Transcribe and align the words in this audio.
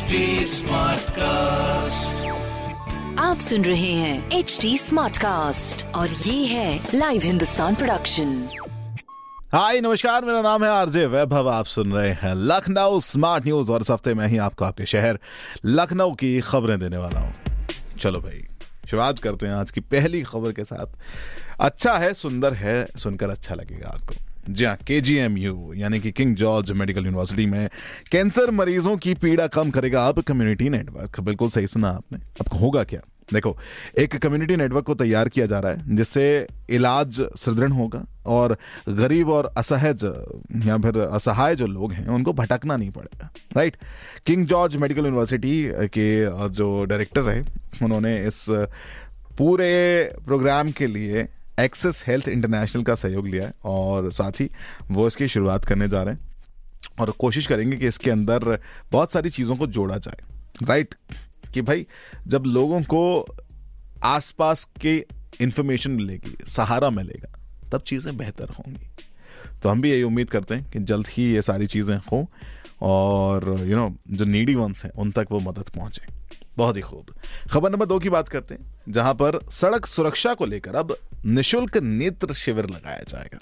HD 0.00 0.18
Smartcast. 0.48 2.12
आप 3.18 3.38
सुन 3.40 3.64
रहे 3.64 3.92
हैं 3.92 4.30
एच 4.30 4.58
डी 4.62 4.78
स्मार्ट 4.78 5.16
कास्ट 5.16 5.86
और 5.94 6.08
ये 6.08 6.46
है 6.46 6.86
लाइव 6.94 7.22
हिंदुस्तान 7.22 7.74
प्रोडक्शन 7.74 8.48
हाय 9.54 9.80
नमस्कार 9.80 10.24
मेरा 10.24 10.42
नाम 10.42 10.64
है 10.64 10.70
आरजे 10.70 11.06
वैभव 11.06 11.48
आप 11.48 11.66
सुन 11.66 11.92
रहे 11.92 12.10
हैं 12.10 12.34
लखनऊ 12.34 13.00
स्मार्ट 13.00 13.44
न्यूज़ 13.44 13.72
और 13.72 13.80
इस 13.80 13.90
हफ़्ते 13.90 14.14
मैं 14.14 14.28
ही 14.28 14.38
आपको 14.38 14.64
आपके 14.64 14.86
शहर 14.86 15.18
लखनऊ 15.64 16.12
की 16.12 16.40
खबरें 16.40 16.78
देने 16.80 16.96
वाला 16.96 17.20
हूँ। 17.20 17.32
चलो 18.00 18.20
भाई 18.20 18.46
शुरुआत 18.90 19.18
करते 19.18 19.46
हैं 19.46 19.54
आज 19.54 19.70
की 19.70 19.80
पहली 19.80 20.22
खबर 20.22 20.52
के 20.52 20.64
साथ। 20.64 20.86
अच्छा 21.60 21.92
है 21.92 22.14
सुंदर 22.14 22.54
है 22.54 22.86
सुनकर 22.96 23.30
अच्छा 23.30 23.54
लगेगा 23.54 23.88
आपको। 23.88 24.14
जी 24.48 24.64
हाँ 24.64 24.76
के 24.76 25.00
जी 25.00 25.16
एम 25.16 25.36
यू 25.38 25.72
यानी 25.76 26.00
कि 26.00 26.10
किंग 26.12 26.34
जॉर्ज 26.36 26.70
मेडिकल 26.72 27.04
यूनिवर्सिटी 27.04 27.46
में 27.46 27.68
कैंसर 28.12 28.50
मरीजों 28.50 28.96
की 28.96 29.14
पीड़ा 29.14 29.46
कम 29.46 29.70
करेगा 29.70 30.06
अब 30.08 30.20
कम्युनिटी 30.22 30.68
नेटवर्क 30.68 31.20
बिल्कुल 31.20 31.50
सही 31.50 31.66
सुना 31.66 31.88
आपने। 31.88 32.18
अब 32.40 32.58
होगा 32.60 32.84
क्या? 32.84 33.00
देखो, 33.32 33.56
एक 33.98 34.16
कम्युनिटी 34.16 34.56
नेटवर्क 34.56 34.84
को 34.84 34.94
तैयार 34.94 35.28
किया 35.28 35.46
जा 35.46 35.58
रहा 35.60 35.72
है, 35.72 35.96
जिससे 35.96 36.46
इलाज 36.70 37.20
सुदृढ़ 37.38 37.70
होगा 37.70 38.04
और 38.26 38.56
गरीब 38.88 39.28
और 39.28 39.52
असहज, 39.56 40.04
या 40.66 40.78
फिर 40.78 40.98
असहाय 41.00 41.56
जो 41.56 41.66
लोग 41.66 41.92
हैं, 41.92 42.06
उनको 42.06 42.32
भटकना 42.32 42.76
नहीं 42.76 42.90
पड़ेगा 42.90 43.30
right 43.56 43.76
King 44.26 44.46
George 44.46 44.76
Medical 44.76 45.04
University 45.04 45.62
के, 45.88 46.08
जो 46.48 46.84
डायरेक्टर 46.84 47.20
रहे, 47.20 47.42
उन्होंने 47.82 48.16
इस 48.26 48.44
पूरे 49.38 50.12
प्रोग्राम 50.24 50.70
के 50.70 50.86
लिए 50.86 51.26
एक्सेस 51.60 52.04
हेल्थ 52.06 52.28
इंटरनेशनल 52.28 52.82
का 52.82 52.94
सहयोग 52.94 53.26
लिया 53.28 53.46
है 53.46 53.52
और 53.64 54.10
साथ 54.12 54.40
ही 54.40 54.48
वो 54.90 55.06
इसकी 55.06 55.28
शुरुआत 55.28 55.64
करने 55.64 55.88
जा 55.88 56.02
रहे 56.02 56.14
हैं 56.14 56.28
और 57.00 57.10
कोशिश 57.18 57.46
करेंगे 57.46 57.76
कि 57.76 57.88
इसके 57.88 58.10
अंदर 58.10 58.58
बहुत 58.92 59.12
सारी 59.12 59.30
चीज़ों 59.30 59.56
को 59.56 59.66
जोड़ा 59.68 59.96
जाए। 59.96 60.66
राइट 60.66 60.94
कि 61.54 61.62
भाई 61.62 61.86
जब 62.26 62.44
लोगों 62.46 62.82
को 62.84 63.26
आसपास 64.04 64.64
के 64.80 64.96
इंफॉर्मेशन 65.40 65.90
मिलेगी 65.90 66.36
सहारा 66.46 66.90
मिलेगा 66.90 67.38
तब 67.72 67.80
चीज़ें 67.80 68.16
बेहतर 68.16 68.48
होंगी। 68.48 68.88
तो 69.62 69.68
हम 69.68 69.80
भी 69.80 69.90
यही 69.90 70.02
उम्मीद 70.02 70.30
करते 70.30 70.54
हैं 70.54 70.70
कि 70.70 70.78
जल्द 70.80 71.06
ही 71.08 71.30
ये 71.32 71.42
सारी 71.42 71.66
चीज़ें 71.66 71.96
हों 72.12 72.24
और 72.82 73.44
यू 73.48 73.56
you 73.56 73.76
नो 73.76 73.88
know, 73.88 74.16
जो 74.16 74.24
नीडी 74.24 74.54
वंस 74.54 74.84
हैं 74.84 74.90
उन 74.92 75.10
तक 75.10 75.26
वो 75.30 75.38
मदद 75.40 75.70
पहुँचे। 75.76 76.06
बहुत 76.56 76.76
ही 76.76 76.80
खूब। 76.82 77.12
खबर 77.50 77.70
नंबर 77.70 77.86
दो 77.86 77.98
की 77.98 78.08
बात 78.08 78.28
करते 78.28 78.54
हैं 78.54 78.92
जहाँ 78.92 79.14
पर 79.14 79.38
सड़क 79.50 79.86
सुरक्षा 79.86 80.34
को 80.34 80.46
लेकर 80.46 80.74
अब 80.74 80.96
निशुल्क 81.26 81.76
नेत्र 81.76 82.34
शिविर 82.34 82.66
लगाया 82.66 83.02
जाएगा। 83.08 83.38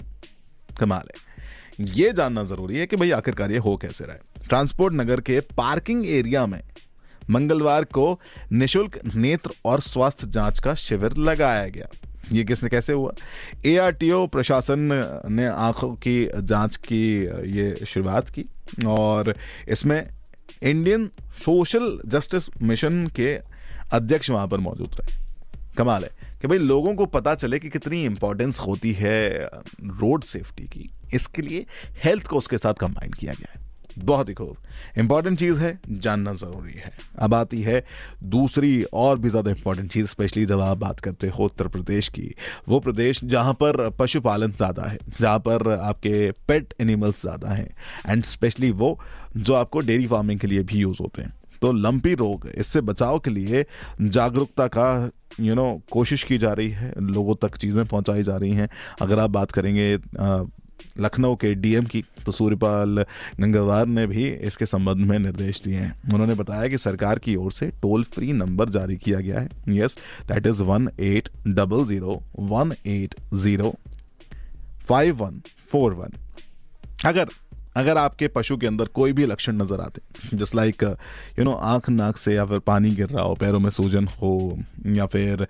कमाल 0.79 1.03
है। 1.03 1.39
ये 1.85 2.11
जानना 2.11 2.43
ज़रूरी 2.43 2.77
है 2.77 2.85
कि 2.85 2.95
भाई 2.95 3.11
आखिरकार 3.11 3.51
ये 3.51 3.57
हो 3.57 3.77
कैसे 3.77 4.05
रहा 4.05 4.13
है। 4.13 4.47
ट्रांसपोर्ट 4.47 4.93
नगर 4.93 5.21
के 5.21 5.39
पार्किंग 5.39 6.09
एरिया 6.09 6.45
में 6.45 6.61
मंगलवार 7.29 7.83
को 7.83 8.19
निशुल्क 8.51 8.99
नेत्र 9.15 9.51
और 9.65 9.81
स्वास्थ्य 9.81 10.27
जाँच 10.27 10.59
का 10.59 10.73
शिविर 10.73 11.13
लगाया 11.13 11.67
गया। 11.67 11.87
ये 12.31 12.43
किसने, 12.43 12.69
कैसे 12.69 12.93
हुआ? 12.93 13.13
एआरटीओ 13.65 14.27
प्रशासन 14.27 14.79
ने 15.29 15.45
आँखों 15.45 15.93
की 15.93 16.29
जाँच 16.35 16.75
की, 16.75 17.25
ये 17.57 17.85
शुरुआत 17.85 18.29
की 18.29 18.45
और 18.85 19.35
इसमें 19.69 20.09
इंडियन 20.63 21.07
सोशल 21.45 21.99
जस्टिस 22.05 22.43
मिशन 22.61 23.07
के 23.07 23.39
अध्यक्ष 23.91 24.29
वहाँ 24.29 24.47
पर 24.47 24.57
मौजूद 24.57 24.95
रहे। 24.99 25.28
कमाल 25.79 26.03
है 26.03 26.37
कि 26.41 26.47
भाई 26.47 26.57
लोगों 26.57 26.95
को 26.95 27.05
पता 27.07 27.35
चले 27.35 27.59
कि 27.59 27.69
कितनी 27.69 28.03
इंपॉर्टेंस 28.05 28.59
होती 28.59 28.91
है 28.93 29.47
रोड 30.01 30.23
सेफ्टी 30.23 30.67
की। 30.67 30.89
इसके 31.13 31.41
लिए 31.41 31.65
हेल्थ 32.03 32.27
को 32.27 32.37
उसके 32.37 32.57
साथ 32.57 32.73
कंबाइन 32.73 33.11
किया 33.11 33.33
गया 33.33 33.53
है। 33.53 33.67
बहुत 33.97 34.29
ही 34.29 34.33
खूब। 34.33 34.57
इंपॉर्टेंट 34.97 35.37
चीज़ 35.39 35.59
है, 35.59 35.79
जानना 35.89 36.33
ज़रूरी 36.33 36.73
है। 36.73 36.91
अब 37.19 37.33
आती 37.33 37.61
है 37.61 37.83
दूसरी 38.25 38.81
और 38.83 39.19
भी 39.19 39.29
ज़्यादा 39.29 39.51
इंपॉर्टेंट 39.51 39.91
चीज़ 39.91 40.07
स्पेशली 40.07 40.45
जब 40.45 40.59
आप 40.59 40.77
बात 40.77 40.99
करते 40.99 41.27
हो 41.27 41.45
उत्तर 41.45 41.67
प्रदेश 41.67 42.07
की। 42.09 42.33
वो 42.69 42.79
प्रदेश 42.79 43.23
जहाँ 43.23 43.53
पर 43.53 43.89
पशुपालन 43.89 44.51
ज़्यादा 44.51 44.83
है, 44.83 44.97
जहाँ 45.21 45.39
पर 45.39 45.71
आपके 45.71 46.31
पेट 46.47 46.73
एनिमल्स 46.81 47.21
ज़्यादा 47.21 47.49
हैं। 47.49 47.69
एंड 48.09 48.23
स्पेशली 48.23 48.71
वो 48.73 48.99
जो 49.37 49.53
आपको 49.53 49.79
डेयरी 49.79 50.07
फ़ार्मिंग 50.07 50.39
के 50.39 50.47
लिए 50.47 50.63
भी 50.63 50.77
यूज़ 50.77 50.97
होते 51.01 51.21
हैं। 51.21 51.33
तो 51.61 51.71
लंपी 51.73 52.13
रोग, 52.15 52.47
इससे 52.49 52.81
बचाव 52.81 53.19
के 53.19 53.31
लिए 53.31 53.65
जागरूकता 54.01 54.67
का 54.69 55.09
यू 55.39 55.55
नो 55.55 55.75
कोशिश 55.91 56.23
की 56.23 56.37
जा 56.37 56.53
रही 56.53 56.69
है, 56.69 56.93
लोगों 56.97 57.35
तक 57.41 57.57
चीज़ें 57.57 57.85
पहुंचाई 57.85 58.23
जा 58.23 58.37
रही 58.37 58.51
हैं। 58.53 58.69
अगर 59.01 59.19
आप 59.19 59.29
बात 59.29 59.51
करेंगे 59.51 59.97
लखनऊ 60.99 61.35
के 61.35 61.53
डीएम 61.55 61.85
की 61.85 62.03
तो 62.25 62.31
सूर्यपाल 62.31 63.03
गंगवार 63.39 63.85
ने 63.87 64.05
भी 64.07 64.27
इसके 64.27 64.65
संबंध 64.65 65.05
में 65.05 65.17
निर्देश 65.19 65.61
दिए 65.63 65.75
हैं। 65.75 66.13
उन्होंने 66.13 66.35
बताया 66.35 66.67
कि 66.67 66.77
सरकार 66.77 67.19
की 67.19 67.35
ओर 67.35 67.51
से 67.51 67.67
टोल 67.81 68.03
फ्री 68.13 68.31
नंबर 68.33 68.69
जारी 68.69 68.95
किया 68.97 69.19
गया 69.19 69.39
है। 69.39 69.49
Yes 69.77 69.97
that 70.27 70.47
is 70.47 70.61
one 70.63 70.89
eight 70.99 71.29
double 71.47 71.85
zero 71.87 72.21
one 72.39 72.71
eight 72.87 73.15
zero 73.35 73.73
five 74.89 75.15
one 75.15 75.41
four 75.71 75.93
one 75.93 76.13
अगर 77.05 77.27
अगर 77.77 77.97
आपके 77.97 78.27
पशु 78.27 78.57
के 78.57 78.67
अंदर 78.67 78.85
कोई 78.85 79.13
भी 79.13 79.25
लक्षण 79.25 79.55
नज़र 79.55 79.81
आते 79.81 80.37
जस्ट 80.37 80.55
लाइक 80.55 80.83
यू 81.39 81.43
नो 81.45 81.51
आँख 81.51 81.89
नाक 81.89 82.17
से 82.17 82.33
या 82.35 82.45
फिर 82.45 82.59
पानी 82.59 82.91
गिर 82.91 83.09
रहा 83.09 83.23
हो 83.23 83.35
पैरों 83.35 83.59
में 83.59 83.69
सूजन 83.69 84.07
हो 84.21 84.57
या 84.87 85.05
फिर 85.05 85.47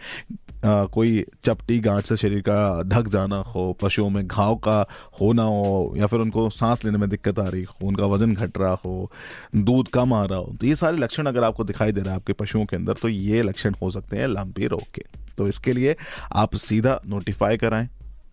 आ, 0.65 0.85
कोई 0.85 1.23
चपटी 1.45 1.79
गांठ 1.79 2.05
से 2.05 2.17
शरीर 2.17 2.39
का 2.39 2.83
ढक 2.83 3.07
जाना 3.07 3.35
हो 3.35 3.71
पशुओं 3.73 4.09
में 4.09 4.27
घाव 4.27 4.55
का 4.55 4.79
होना 5.21 5.43
हो 5.43 5.93
या 5.97 6.07
फिर 6.07 6.19
उनको 6.19 6.49
सांस 6.49 6.85
लेने 6.85 6.97
में 6.97 7.09
दिक्कत 7.09 7.39
आ 7.39 7.47
रही 7.47 7.63
हो 7.63 7.87
उनका 7.87 8.05
वज़न 8.05 8.33
घट 8.33 8.57
रहा 8.57 8.77
हो 8.85 9.11
दूध 9.55 9.87
कम 9.87 10.13
आ 10.13 10.23
रहा 10.25 10.39
हो 10.39 10.55
तो 10.61 10.67
ये 10.67 10.75
सारे 10.75 10.97
लक्षण 10.97 11.25
अगर 11.25 11.43
आपको 11.43 11.63
दिखाई 11.63 11.91
दे 11.91 12.01
रहा 12.01 12.09
है 12.09 12.15
आपके 12.15 12.33
पशुओं 12.33 12.65
के 12.65 12.75
अंदर 12.75 12.93
तो 12.93 13.09
ये 13.09 13.41
लक्षण 13.41 13.75
हो 13.81 13.91
सकते 13.91 14.17
हैं 14.17 14.27
लंपी 14.27 14.67
रोग 14.67 14.83
के। 14.93 15.03
तो 15.37 15.47
इसके 15.47 15.71
लिए 15.71 15.95
आप 16.31 16.55
सीधा 16.55 16.99
नोटिफाई 17.09 17.57
कराएँ। 17.57 17.89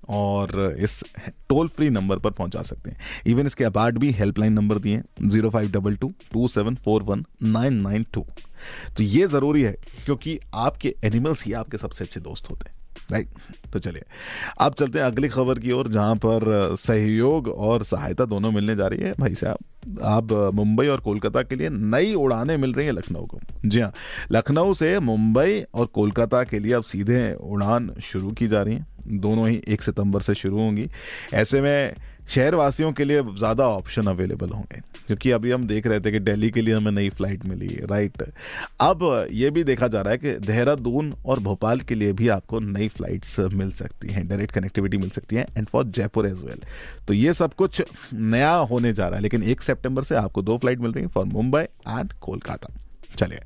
और 0.09 0.77
इस 0.81 1.03
टोल 1.49 1.69
फ्री 1.69 1.89
नंबर 1.91 2.19
पर 2.19 2.31
पहुँचा 2.33 2.63
सकते 2.63 2.91
हैं। 2.91 2.99
इवन 3.27 3.47
इसके 3.47 3.65
अबार्ड 3.65 3.99
भी 3.99 4.11
हेल्पलाइन 4.13 4.53
नंबर 4.53 4.79
दिए 4.79 5.03
zero 5.23 5.51
five 5.51 5.71
double 5.73 5.97
two 5.97 6.13
two 6.33 6.49
seven 6.49 6.75
four 6.85 7.03
one 7.03 7.25
nine 7.45 7.81
nine 7.83 8.05
two 8.15 8.27
तो 8.97 9.03
ये 9.03 9.27
ज़रूरी 9.29 9.63
है, 9.63 9.73
क्योंकि 10.05 10.39
आपके 10.57 10.95
एनिमल्स 11.05 11.45
ही 11.45 11.53
आपके 11.55 11.79
सबसे 11.79 12.05
अच्छे 12.05 12.21
दोस्त 12.21 12.51
होते 12.51 12.69
हैं। 12.69 12.85
राइट? 13.13 13.29
तो 13.73 13.79
चलिए, 13.79 14.03
अब 14.61 14.75
चलते 14.75 14.99
हैं 14.99 15.07
अगली 15.07 15.29
खबर 15.29 15.59
की 15.59 15.73
ओर, 15.73 15.89
जहाँ 15.89 16.17
पर 16.17 16.77
सहयोग 16.81 17.49
और 17.49 17.85
सहायता 17.85 18.25
दोनों 18.25 18.51
मिलने 18.53 18.77
जा 18.77 18.87
रही 18.87 19.01
है। 19.01 19.13
भाई 19.21 19.35
साहब 19.35 19.57
अब 20.03 20.51
मुंबई 20.55 20.87
और 20.87 21.01
कोलकाता 21.01 21.43
के 21.43 21.57
लिए 21.57 21.69
नई 21.69 22.15
उड़ानें 22.15 22.57
मिल 22.57 22.73
रही 22.73 22.87
हैं 22.87 22.93
लखनऊ 22.93 23.25
को। 23.25 23.39
जी 23.67 23.81
हाँ 23.81 23.93
लखनऊ 24.33 24.75
से 24.75 24.99
मुंबई 25.01 25.65
और 25.75 25.87
कोलकाता 25.87 26.45
के 26.45 26.59
लिए 26.59 26.73
अब 26.73 26.83
सीधे 26.83 27.35
उड़ान 27.35 27.95
शुरू 28.03 28.31
की 28.31 28.49
जा 28.49 28.63
रही 28.63 28.75
हैं। 28.75 28.87
दोनों 29.21 29.49
ही 29.49 29.63
एक 29.69 29.83
सितंबर 29.83 30.21
से 30.21 30.35
शुरू 30.35 30.59
होंगी। 30.59 30.89
ऐसे 31.35 31.61
में 31.61 31.95
शहर 32.29 32.55
वासियों 32.55 32.93
के 32.93 33.05
लिए 33.05 33.23
ज़्यादा 33.23 33.67
ऑप्शन 33.69 34.07
अवेलेबल 34.07 34.51
होंगे। 34.51 34.81
क्योंकि 35.07 35.31
अभी 35.31 35.51
हम 35.51 35.65
देख 35.67 35.87
रहे 35.87 36.01
थे 36.01 36.13
कि 36.13 36.19
दिल्ली 36.21 36.51
के 36.51 36.61
लिए 36.61 36.75
हमें 36.75 36.91
नई 36.93 37.09
फ़्लाइट 37.11 37.45
मिली 37.47 37.67
है 37.67 37.87
राइट 37.87 38.23
अब 38.81 39.05
ये 39.33 39.51
भी 39.51 39.65
देखा 39.65 39.89
जा 39.89 40.01
रहा 40.01 40.13
है 40.13 40.19
कि 40.19 40.33
देहरादून 40.47 41.13
और 41.27 41.41
भोपाल 41.41 41.81
के 41.81 41.95
लिए 41.95 42.13
भी 42.13 42.29
आपको 42.29 42.61
नई 42.61 42.89
फ्लाइट्स 42.89 43.39
मिल 43.55 43.71
सकती 43.75 44.13
हैं 44.13 44.27
डायरेक्ट 44.29 44.55
कनेक्टिविटी 44.55 44.99
मिल 44.99 45.11
सकती 45.11 45.37
है 45.37 45.47
and 45.57 45.67
for 45.69 45.85
Jaipur 45.87 46.27
as 46.27 46.43
well 46.43 46.61
तो 47.09 47.15
ये 47.15 47.35
सब 47.35 47.55
कुछ 47.55 47.83
नया 48.13 48.53
होने 48.53 48.93
जा 48.93 49.07
रहा 49.07 49.17
है, 49.17 49.23
लेकिन 49.23 49.43
एक 49.43 49.63
सेप्टेम्बर 49.63 50.03
से 50.03 50.15
आपको 50.17 50.43
दो 50.43 50.59
फ़्लाइट 50.59 50.81
मिल 50.81 50.93
रही 50.93 51.05
है 51.05 51.11
फॉर 51.11 51.25
मुंबई 51.27 51.61
एंड 51.61 52.13
कोलकाता। 52.13 52.75
चलिए 53.17 53.41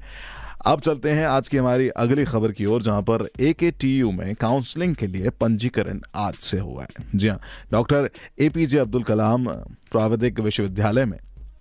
अब 0.60 0.81
चलते 0.81 1.10
हैं 1.10 1.26
आज 1.26 1.48
की 1.48 1.56
हमारी 1.56 1.88
अगली 1.88 2.25
खबर 2.25 2.53
की 2.53 2.65
ओर, 2.66 2.82
जहाँ 2.82 3.03
पर 3.03 3.26
ए 3.41 3.53
के 3.53 3.71
टी 3.71 3.97
यू 3.98 4.10
में 4.12 4.34
काउंसलिंग 4.34 4.94
के 4.97 5.06
लिए 5.06 5.31
पंजीकरण 5.31 6.00
आज 6.15 6.34
से 6.34 6.59
हुआ 6.59 6.82
है। 6.82 7.04
जी 7.15 7.28
हाँ 7.28 7.41
doctor 7.72 8.10
A 8.38 8.48
P 8.48 8.66
J 8.66 8.78
Abdul 8.78 9.03
Kalam 9.03 9.47
प्राविधिक 9.93 10.41
विश्वविद्यालय 10.41 11.04
में, 11.04 11.19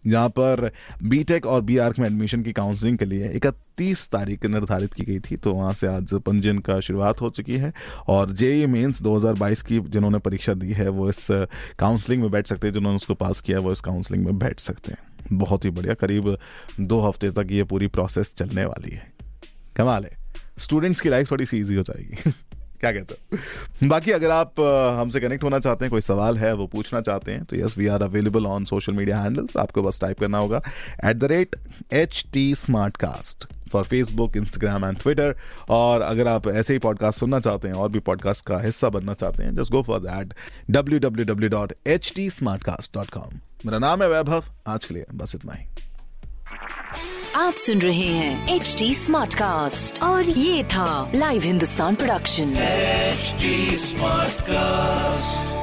जहाँ 0.08 0.30
पर 0.30 0.72
बीटेक 1.04 1.46
और 1.46 1.62
बी 1.62 1.78
आर्क 1.78 2.00
में 2.00 2.06
एडमिशन 2.08 2.44
की 2.44 2.52
काउंसलिंग 2.52 2.98
के 2.98 3.06
लिए 3.06 3.32
इकतीस 3.32 4.08
तारीख 4.12 4.46
निर्धारित 4.48 4.94
की 4.94 5.04
गई 5.04 5.20
थी 5.22 5.38
तो 5.38 5.54
वहाँ 5.54 5.74
से 5.74 5.88
आज 5.88 6.14
पंजीयन 6.16 6.60
का 6.60 6.80
शुरुआत 6.80 7.22
हो 7.22 7.30
चुकी 7.30 7.58
है। 7.58 7.74
और 8.08 8.32
जेई 8.34 8.66
मेंस 8.68 9.02
2022 9.02 9.62
की 9.62 9.80
जिन्होंने 9.80 10.20
परीक्षा 10.20 10.54
दी 10.54 10.72
है, 10.72 10.90
वो 10.90 11.10
इस 11.10 11.28
काउंसलिंग 11.80 12.22
में 12.22 12.32
बैठ 12.32 12.48
सकते 12.48 12.68
हैं, 12.68 12.74
जिन्होंने 12.74 12.96
उसको 12.96 13.14
पास 13.16 13.42
किया 13.42 13.60
वो 13.60 13.72
इस 13.72 13.82
काउंसलिंग 13.82 14.26
में 14.26 14.38
बैठ 14.40 14.60
सकते 14.60 14.92
हैं। 14.92 15.08
बहुत 15.34 15.66
ही 15.66 15.70
बढ़िया, 15.70 15.94
करीब 15.94 16.38
दो 16.80 17.00
हफ़्ते 17.00 17.32
तक 17.32 17.48
ये 17.52 17.64
पूरी 17.64 17.88
प्रोसेस 17.88 18.34
चलने 18.34 18.66
वाली 18.66 18.92
है। 18.92 19.08
कमाल 19.76 20.04
है। 20.04 20.12
स्टूडेंट्स 20.60 21.02
की 21.02 21.10
लाइफ 21.10 21.32
थोड़ी 21.32 21.46
सी 21.46 21.58
ईजी 21.58 21.76
हो 21.76 21.84
जाएगी। 21.84 22.32
क्या 22.80 22.92
कहते 22.92 23.16
हो? 23.24 23.88
बाकी 23.88 24.12
अगर 24.12 24.32
आप 24.32 24.60
हमसे 25.00 25.20
कनेक्ट 25.20 25.44
होना 25.44 25.60
चाहते 25.60 25.86
हैं, 25.86 25.90
कोई 25.90 26.02
सवाल 26.02 26.38
है, 26.38 26.54
वो 26.54 26.68
पूछना 26.68 27.02
चाहते 27.02 27.32
हैं 27.32 27.44
तो 27.44 27.56
yes 27.56 27.78
we 27.78 27.88
are 27.88 28.02
available 28.02 28.46
on 28.46 28.66
social 28.66 28.94
media 28.94 29.20
handles 29.20 29.58
आपको 29.58 29.84
बस 29.84 30.02
टाइप 30.02 30.20
करना 30.20 30.38
होगा। 30.38 30.62
At 31.06 31.16
the 31.16 31.24
rate 31.24 31.56
H 31.94 32.26
T 32.34 32.56
Smartcast 32.98 33.54
for 33.72 33.84
Facebook 33.84 34.38
Instagram 34.38 34.86
and 34.86 34.98
Twitter 34.98 35.36
और 35.70 36.02
अगर 36.02 36.28
आप 36.28 36.48
ऐसे 36.48 36.74
ही 36.74 36.80
पॉडकास्ट 36.80 37.20
सुनना 37.20 37.40
चाहते 37.40 37.68
हैं 37.68 37.76
और 37.76 37.90
भी 37.90 38.00
पॉडकास्ट 38.00 38.46
का 38.46 38.60
हिस्सा 38.62 38.90
बनना 38.90 39.14
चाहते 39.14 39.44
हैं 39.44 39.56
just 39.56 39.72
go 39.72 39.82
for 39.82 40.00
that 40.00 40.34
W 40.72 41.00
W 41.00 41.26
W 41.26 41.50
dot 41.50 41.74
H 41.88 42.14
T 42.16 42.30
Smartcast 42.64 42.94
dot 42.94 43.10
com 43.10 43.40
मेरा 43.66 43.80
नाम 43.80 44.04
है 44.04 44.10
वैभव 44.10 44.44
आज 44.68 44.86
के 44.86 44.94
लिए 44.94 45.06
बस 45.14 45.36
इतना 45.36 45.54
ही। 45.54 45.68
आप 47.36 47.54
सुन 47.54 47.82
रहे 47.82 48.08
हैं 48.08 48.56
एच 48.56 48.76
टी 48.80 48.94
स्मार्ट 48.96 49.34
कास्ट 49.34 50.02
और 50.04 50.30
ये 50.30 50.64
था 50.64 51.12
live 51.16 51.42
Hindustan 51.42 51.96
production 51.96 52.54
smart 53.80 54.42
Smartcast. 54.50 55.59